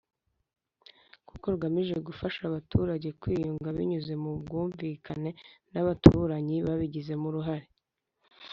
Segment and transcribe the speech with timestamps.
[1.27, 5.31] kuko rugamije gufasha abaturage kwiyunga binyuze mu bwumvikane
[5.73, 7.67] n’abaturanyi babigizemo uruhare.